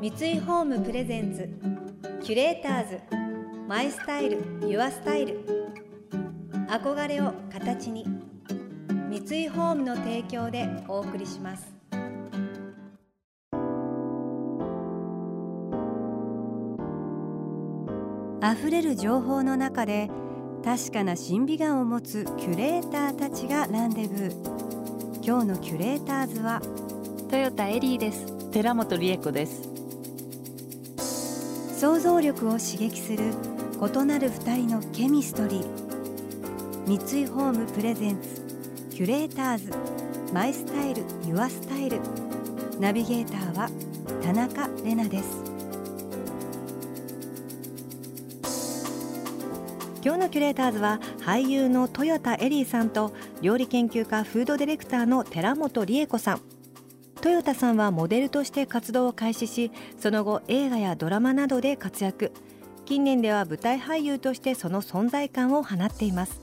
[0.00, 1.46] 三井ホームプレゼンツ
[2.24, 3.00] キュレーターズ
[3.68, 5.44] マイスタイルユアスタイル。
[6.70, 8.06] 憧れを形に
[9.10, 11.70] 三井ホームの提供でお送りします。
[18.42, 20.08] 溢れる情報の中で
[20.64, 25.22] 確かな審美眼を持つキュレーターたちがランデブー。
[25.22, 26.62] 今日のキュレーターズは
[27.28, 28.40] トヨタエリーです。
[28.50, 29.69] 寺本理恵子です
[31.80, 33.32] 想像力を刺激する
[33.80, 35.66] 異なる二人のケミストリー。
[36.86, 38.42] 三井ホームプレゼンツ
[38.94, 39.72] キュレーターズ。
[40.30, 41.98] マイスタイルユアスタイル。
[42.78, 43.70] ナビゲーターは
[44.22, 45.42] 田中れなです。
[50.04, 56.49] 今日のキュレーターズは俳優の豊田エリーさんと料理研究家フードディレクターの寺本理恵子さん。
[57.22, 62.32] 豊田さんはモデルとして活動を開始しその後映画やドラマなどで活躍。
[62.86, 66.40] 近年では舞台俳優としてその存在感を放っています。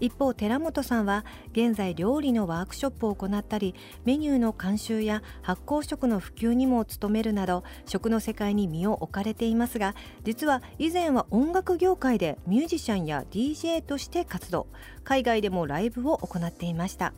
[0.00, 3.74] 一方寺本さんは現在料理のワークショップを行ったり
[4.04, 14.66] メニューの監修や発酵食の普及にも努めるなど食の世界に身を置かれていますが実は以前は音楽業界でミュージシャンや DJ として活動。
[15.04, 17.14] 海外でもライブを行っていました。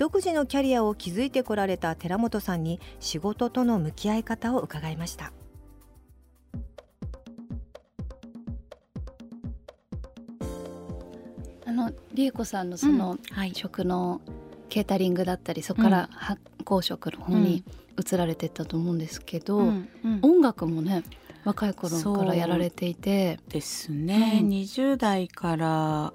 [0.00, 5.30] 独自のキャリアを築いてこられた寺本さんに仕事との向き合い方を伺いました。
[11.66, 13.18] あの理恵子さんのその、
[13.52, 14.22] 食の
[14.70, 17.62] ケータリングだったりそこから発酵食の方に
[17.98, 21.04] 移られてったと思うんですけど、うんうん、音楽もね
[21.44, 23.38] 若い頃からやられていて。
[23.50, 26.14] ですね、うん、20代から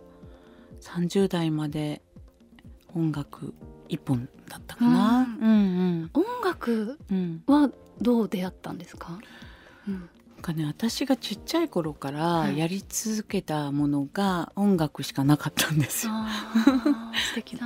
[0.81, 2.01] 30代まで
[2.95, 3.53] 音楽
[3.89, 5.53] 一本だったかな、うんうんう
[6.05, 6.97] ん、音楽
[7.47, 9.19] はどう出会ったんですか、
[9.87, 10.09] うん、
[10.41, 16.13] かね私がちっちゃい頃からやり続けたものが音楽しかなかったんですよ、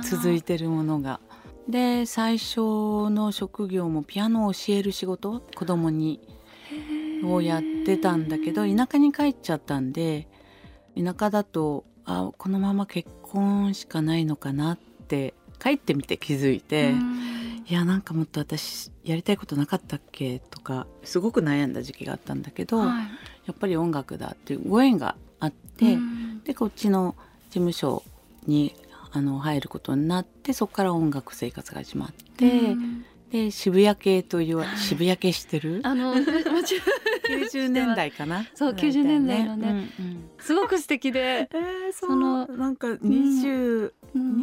[0.02, 1.20] 続いてるものが。
[1.68, 2.58] で最初
[3.10, 6.20] の職業もピアノを教える仕事子供に
[7.22, 10.26] をやってたんだけど田舎に帰っちゃったんで
[10.96, 16.94] 田舎だとあこのまま結婚しかないのかなって帰ってみて気づいて、
[17.66, 22.88] いやなんかもっと私やりたいことなかったっけとかすごく悩んだ時期があったんだけど、はい、
[23.46, 25.96] やっぱり音楽だっていうご縁があって、
[26.44, 27.14] でこっちの
[27.50, 28.02] 事務所
[28.46, 28.74] に
[29.12, 32.76] あの入ることになってそこから音楽生活が始まって、
[33.30, 35.80] で渋谷系という渋谷系してる？
[35.84, 38.44] あのもちろん90年代かな？
[38.54, 39.88] そう90年代のね、
[40.40, 44.36] すごく素敵で、えー、そのなんか20、うん、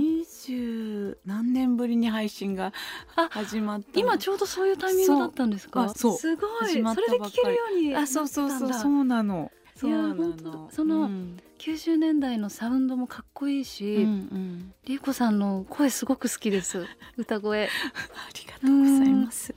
[0.48, 2.74] 20何年ぶりに配信が
[3.30, 4.00] 始まった。
[4.00, 5.90] 今ちょうどそういうタイミングだったんですか？
[5.90, 6.18] そう。
[6.18, 6.70] すごい。
[6.70, 6.84] それで
[7.20, 9.52] 聞けるようにあそうそうそうそうなの。
[9.76, 10.70] そうなの。
[10.72, 16.88] その、うん、90年代のサウンドもかっこいいし、うんうん、りえこさんの声すごく好きです。
[17.18, 17.66] 歌声。
[17.66, 17.68] あ
[18.34, 19.54] りがとうございます、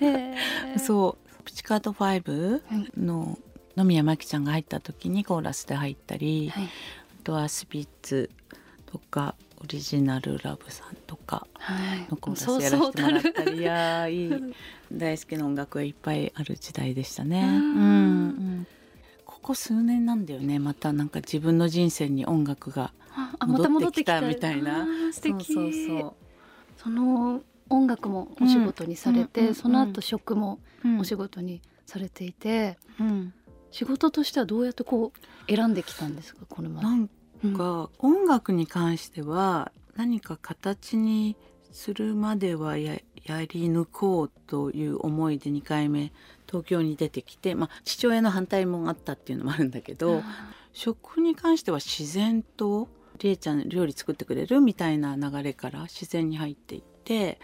[0.00, 1.42] うん、 そう。
[1.44, 2.62] プチカート5
[2.96, 3.38] の
[3.76, 6.68] 野宮真紀ちゃんが入った時にコーラスで入ったり、はい、あ
[7.22, 8.30] とはスピッツ
[8.86, 11.46] とかオリジナルラブさんとか
[12.10, 14.54] のコーラスやらせてもらったり、はい、いやいい
[14.92, 17.40] 大好きな音楽がいっぱいある時代でしたね。
[17.42, 18.66] うん、うん
[19.24, 20.58] ここ数年なんだよね。
[20.58, 22.92] またなんか自分の人生に音楽が
[23.46, 24.20] 戻ってきた。
[24.20, 24.86] みたいな。
[25.12, 25.52] 素敵。
[25.52, 26.12] そうそうそう。
[26.78, 30.60] その音楽もお仕事にされて、うん、その後食も
[30.98, 33.34] お仕事にされていて、うん、
[33.70, 36.86] 仕事としてはどうやってこう選んできたんですかこれまで。
[36.86, 37.10] なん
[37.52, 41.36] か、音楽に関しては何か形に
[41.72, 46.12] するまではややり抜こうという思いで2回目
[46.46, 50.22] 東京に出てきて、まあ、父親の反対もあったっていうのもあるんだけど、
[50.74, 52.88] 食に関しては自然と
[53.18, 57.38] 「りえちゃん料理作ってくれる?」みたいな流れから自然に入っていって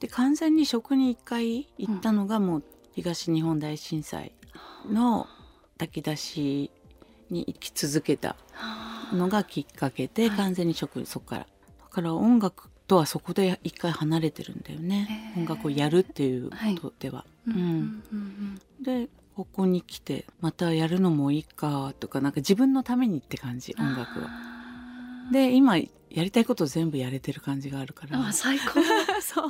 [0.00, 4.32] で完全に食に一回行ったのがもう東日本大震災
[4.90, 5.26] の
[5.78, 6.70] 炊き出し
[7.30, 8.36] に行き続けた
[9.12, 11.40] のがきっかけで完全に食そこから。
[11.40, 11.48] だ
[11.90, 15.32] から音楽とはそこで一回離れてるんだよね。
[15.36, 16.50] 音楽をやるっていう
[16.80, 17.24] ことでは。
[17.46, 18.02] うん、
[18.80, 24.30] でここに来てまたやるのもいいかとかなんか自分のためにって感じ音楽は。
[25.32, 28.28] で今やりたいこと全部やれてる感じがあるから。
[28.28, 28.80] あ最高。
[29.20, 29.46] そ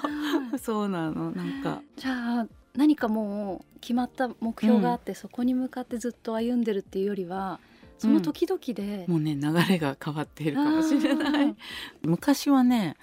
[0.55, 0.58] う。
[0.58, 1.31] そうなの。
[1.31, 1.82] なんか。
[1.97, 7.61] じゃあ何かもう決まった目標があって、うん、そこに向かってずっと歩んでるっていうよりは
[7.98, 11.54] その時々で、うん、もうね流れが変わっているかもしれない。
[12.02, 12.96] 昔はね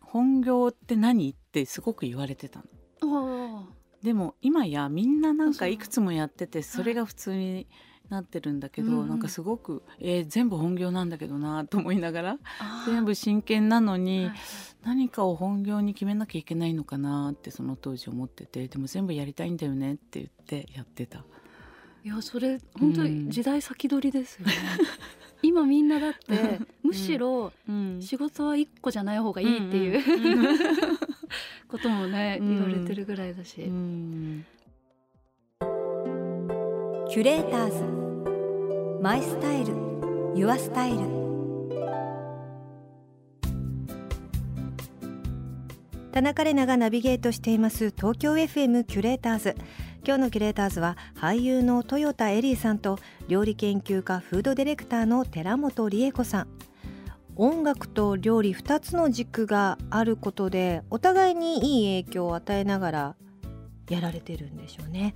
[0.00, 2.62] 本業って何ってすごく言われてた
[3.02, 3.68] の。
[4.02, 7.66] でも今やみんななんかいくつもやっててそれが普通に
[8.08, 12.38] なってるんだけど、なんかすごく、えー、全部本業なんだけどなと思いながら
[12.86, 14.34] 全部真剣なのに、はい、
[14.82, 21.24] 何かを本業に決めなきゃいけないのかなってその当時思っててでも全部やりたいんだよねって言ってやってた。
[22.08, 24.54] いやそれ本当に時代先取りですよね。
[25.42, 27.52] 今みんなだってむしろ
[28.00, 30.02] 仕事は一個じゃない方がいいっていう
[31.68, 33.56] こともね言われてるぐらいだし。
[33.56, 39.02] キュレーターズ。
[39.02, 39.74] My style。Your
[40.34, 41.18] style。
[46.10, 49.54] 田中れながナビゲートしています東京 FM キュレーターズ
[50.08, 56.48] 今日のキュレーターズは俳優の豊田エリーさんと料理研究家フードディレクターの寺本りえ子さん。
[57.36, 63.16] 音楽と料理2つの軸があることでお互いにいい影響を与えながら
[63.90, 65.14] やられてるんでしょうね。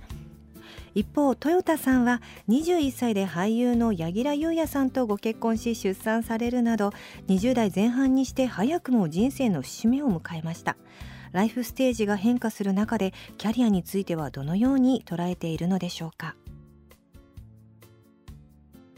[0.93, 6.91] 一方豊田さんは21歳で俳優の柳楽優弥さんとご結婚し出産されるなど
[7.29, 10.77] 20代前半にして早くも人生の節目を迎えました。
[11.33, 16.35] ライフステージが変化する中でキャリアについてはどのように捉えているのでしょうか？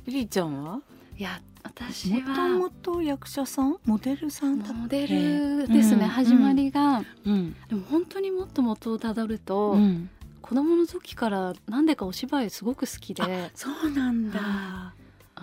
[0.06, 0.82] リリーちゃんは？
[1.18, 3.78] いや私はもともと役者さん？
[3.86, 10.10] モデルさんモデルですね、うん、始まりが、うん、でも本当にもっと元をたどると、うん、
[10.42, 13.50] 子供の時からなんでかお芝居すごく好きで。
[13.56, 14.94] そうなんだ、あ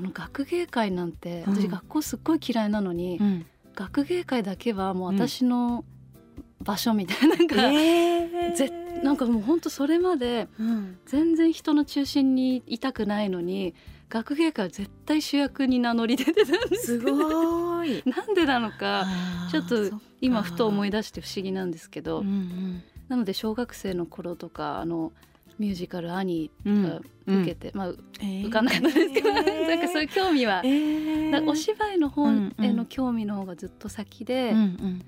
[0.01, 5.85] の学芸会なんて私学校すっごい嫌いなのに、学芸会だけはもう私の
[6.63, 8.71] 場所みたいななんか、えー、ぜ
[9.03, 10.49] なんかもう本当それまで
[11.07, 13.75] 全然人の中心にいたくないのに
[14.09, 18.03] 学芸会は絶対主役に名乗り出てたんですすごい。
[18.07, 19.07] なんでなのか
[19.51, 25.13] ちょっと今ふと思い出して不思議なんですけど、うんうん、なので小学生の頃とかあの
[25.59, 35.03] ミュージカル「アニー」とか受けて、うん、まあ、えー、受かんないんですけど、えー、 なんかそういう興味は、えー、お芝居の方への興味の方がずっと先で、うんうん、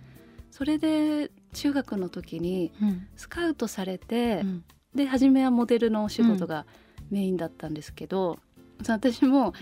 [0.55, 2.73] それで中学の時に
[3.17, 4.65] スカウトされて、うん、
[4.95, 6.65] で初めはモデルのお仕事が
[7.11, 8.39] メインだったんですけど、
[8.79, 9.53] うん、私も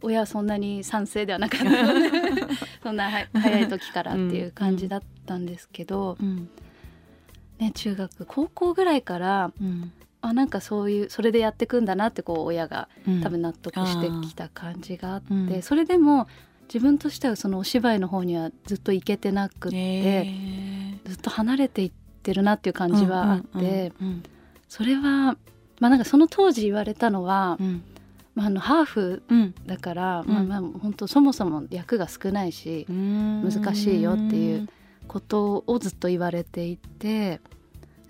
[0.00, 2.10] 親はそんなに賛成ではなかったので
[2.82, 6.16] そんな早い時からっていう感じだったんですけど、
[7.58, 9.52] ね、中学高校ぐらいから、
[10.22, 12.88] あなんかそういうそれでやってくんだなってこう親が
[13.22, 16.28] 多分納得してきた感じがあって、それでも
[16.72, 20.26] 自分としてはそのお芝居の方にはずっと行けてなくって、
[21.04, 23.92] ずっと離れていってるなっていう感じはあって、
[24.68, 25.36] それは
[25.80, 27.58] まあなんかその当時言われたのは、
[28.36, 29.22] まあ、あのハーフ
[29.66, 34.68] だから、まあまあ本当そもそも役が少ないし難しいよっていう
[35.08, 37.40] ことをずっと言われていて。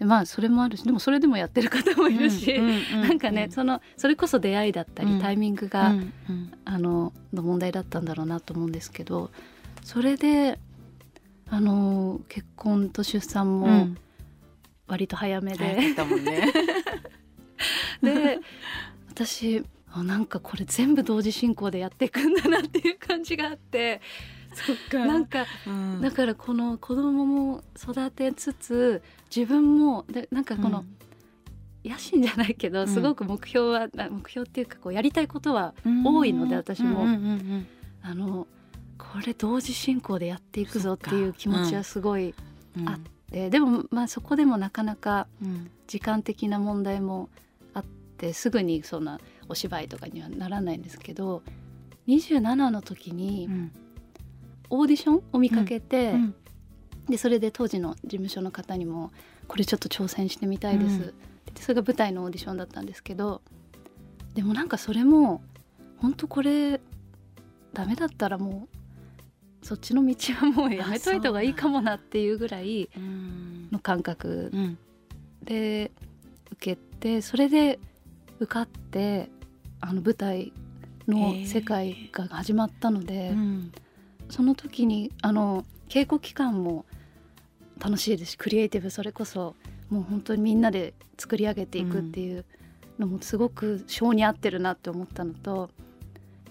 [0.01, 5.95] まあそれもあるしでもそれでもやってる方もいるし、うん、 なんかね、そのそれこそ出会いだったり、タイミングが、
[6.65, 9.31] あのの問題だったんだろうなと思うんですけど
[9.83, 10.59] それで
[11.49, 13.89] あの結婚と出産も
[14.87, 15.95] 割と早めで、ね、
[18.03, 18.39] で
[19.11, 19.65] 私
[19.97, 24.01] なんかこれ全部同時進行でやっていくんだなっていう感じがあって
[24.93, 29.03] なんか、うん、だからこの子供も育てつつ
[29.35, 30.85] 自分もでなんかこの、
[31.85, 37.07] うん、野心じゃないけどすごく目標は、うん、目標っていうかこうやりたいことは多いので私も、
[38.03, 38.47] あの
[38.99, 42.35] これ同時進行でやっていくぞっていう気持ちはすごい
[42.85, 45.27] あって、でもまあそこでもなかなか
[45.87, 47.31] 時間的な問題も
[47.73, 47.85] あっ
[48.19, 51.43] てすぐにそんなお芝居とかにはならないんですけど
[52.09, 53.49] 27の時に、
[54.71, 56.35] オーディションを見かけて、うん、
[57.09, 59.13] でそれで当時の事務所の方にも
[59.49, 61.15] 「これちょっと挑戦してみたいです」
[61.51, 63.43] ってそれが舞台のオーディションだったんですけど
[64.35, 65.43] でもなんかそれも
[65.99, 66.81] 本当これ
[67.73, 68.69] ダメだったらも
[69.63, 72.89] うそっちの道はもうやめといた方がいいかもなっていうぐらい
[73.71, 74.51] の感覚
[75.43, 75.93] で
[76.53, 77.79] 受けてそれで
[78.39, 79.31] 受かって
[79.81, 80.53] あの舞台
[81.07, 83.73] の世界が始まったので、えーうん、
[84.31, 86.87] その時にあの稽古期間も
[87.79, 89.55] 楽しいですしクリエイティブそれこそ
[89.89, 92.45] もう本当にみんなで作り上げていくっていう
[92.99, 95.71] のもすごく性に合ってるなって思ったのと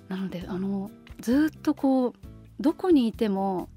[0.08, 2.14] なのであのずっとこう
[2.60, 3.70] どこにいても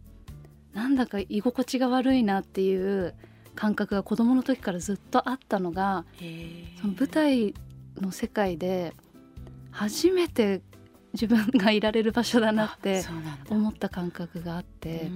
[0.72, 3.14] なんだか居心地が悪いなっていう
[3.54, 6.04] 感覚が子どもの時からずっとあったのが
[6.80, 7.54] その舞台
[8.00, 8.94] の世界で
[9.70, 10.62] 初めて
[11.12, 13.04] 自分がいられる場所だなって
[13.50, 15.10] 思った感覚があって。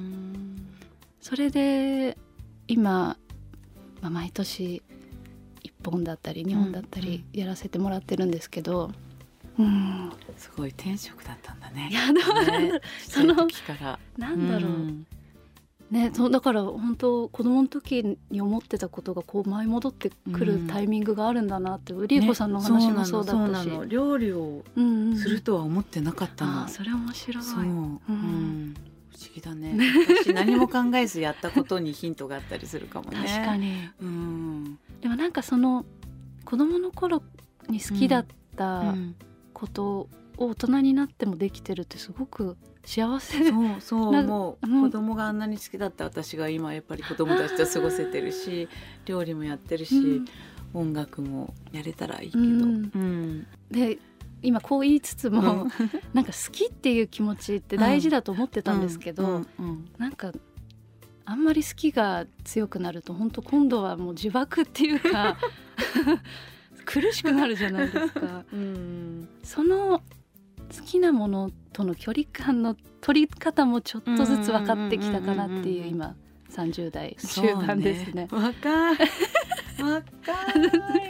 [1.21, 2.17] それで
[2.69, 3.17] 今、
[4.00, 4.83] まあ、毎年
[5.91, 8.91] 本だったり日本だったりやらせてもらってるんですけど、
[9.59, 11.88] うん、すごい転職だったんだね。
[11.91, 13.35] いやどうなんだろう、その
[14.19, 15.07] なんだろう、うん
[15.90, 27.45] ね、そうだから本当子供の時に思ってたことがこう舞い戻ってくるタイミングがあるんだなって、うん、リーコさんの話もそうだったし、ね、料理をするとは思ってなかったの、うんうん、それ面白い。
[27.45, 28.00] そう、うん、
[29.11, 29.78] 不思議だね。
[30.25, 33.19] 私何も考えずやったことにヒントがあったりするかもね。
[33.25, 35.85] 確かに、うん、でもなんかその
[36.45, 37.23] 子供の頃
[37.69, 38.26] に好きだっ
[38.57, 38.93] た
[39.52, 43.50] ことを大人になってもできてるってすごく幸せ。
[43.50, 48.69] そうそうもう子供があんなに好きだった私が今やっぱり子供たちと過ごせてるし
[49.05, 50.25] 料理もやってるし、うん、
[50.73, 52.43] 音楽もやれたらいいけど。
[52.45, 53.99] うん、で
[54.43, 55.71] 今こう言いつつも、うん、
[56.14, 59.47] なんか好きっていう気持ちって大事だと思ってたんですけど、うん。
[59.59, 60.33] うん、なんか
[61.25, 65.37] あんまり好きが強くなると本当今度はもう呪縛っていうか
[66.87, 68.45] 苦しくなるじゃないですか。
[68.52, 70.02] うん、その
[70.75, 76.16] 好きなものとの距離感の取り方もちょっとずつ分かってきたかなっていう今
[76.50, 78.28] 30代終盤ですね。
[78.30, 78.96] 若い
[79.82, 80.11] 若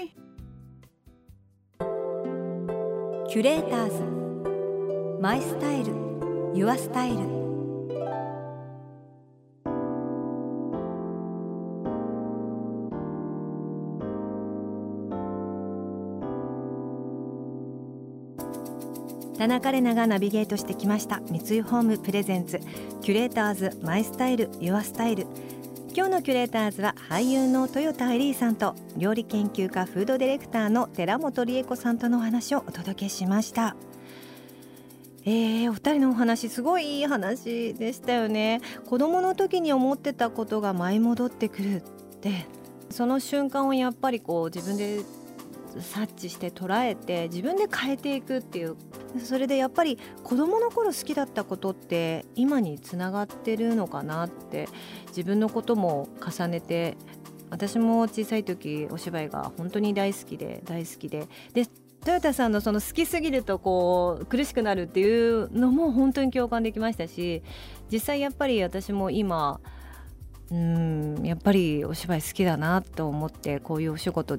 [0.01, 0.17] い
[3.29, 4.03] キュレーターズ。
[5.21, 5.93] マイスタイル。
[6.55, 7.46] ユアスタイル
[19.39, 22.59] 田中れながナビゲートしてきました三井ホームプレゼンツ
[23.03, 25.27] キュレーターズマイスタイルユアスタイル。
[25.95, 33.77] 今日のキュレーターズは俳優の豊田エリーさんと料理研究家フードディレクターの寺本理恵子さんとのお話をお届けしました。
[35.25, 38.61] えー、お二人のお話すごいいい話でしたよね。
[38.87, 41.81] 子供の時に思ってたことが舞い戻ってくるっ
[42.21, 42.47] て
[42.91, 45.01] その瞬間をやっぱりこう自分で
[45.81, 48.77] 察知して捉えて自分で変えていくっていう。
[49.23, 54.69] それでやっぱり子どもの頃好きだったことって今につながってるのかなって
[55.09, 56.97] 自分のことも重ねて
[57.51, 61.29] 私も小さい時お芝居が本当に大好きで大好きで。
[61.53, 61.67] で
[62.05, 67.43] トヨタさんのその好きすぎるとこう苦しくなるっていうのも本当に共感できましたし
[67.91, 69.61] 実際やっぱり私も今
[70.53, 74.39] うんやっぱりお芝居好きだなと思ってこういうお仕事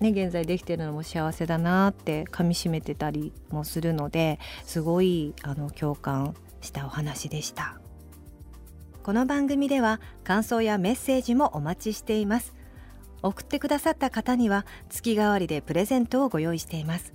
[0.00, 7.80] ね、現在できてるのも幸せだなってかみしめてたりもするのですごいあの共感したお話でした。
[9.02, 12.54] この番組では感想やメッセージもお待ちしています。
[13.22, 17.14] 送ってくださった方には月替わりでプレゼントをご用意しています。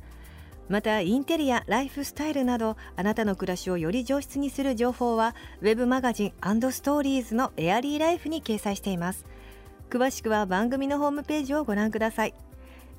[0.69, 6.31] またインテリアライフスタイルなどあなたの暮らしをより上質にする情報はウェブマガジン
[6.71, 9.25] ストーリーズのエアリーライフに掲載しています。
[9.89, 12.33] 詳しくは番組のホームページをご覧ください。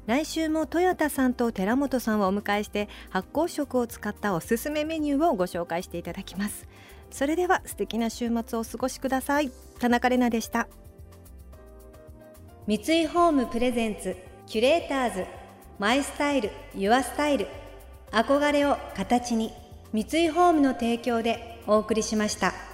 [0.07, 6.67] 来週も豊田さんと寺本さんをお迎えして発酵食を使ったおすすめメニューをご紹介していただきます。
[7.11, 9.53] それでは素敵な週末をお過ごしください。
[9.79, 10.67] 田中れなでした。
[12.67, 14.17] 三井ホームプレゼンツ
[14.47, 15.27] キュレーターズ。
[15.79, 17.47] マイスタイルユアスタイル。
[18.11, 19.53] 憧れを形に
[19.93, 22.72] 三井ホームの提供でお送りしました。